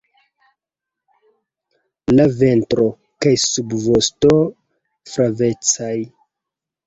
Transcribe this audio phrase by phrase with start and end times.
[2.19, 2.85] La ventro
[3.25, 4.33] kaj subvosto
[5.11, 5.93] flavecaj.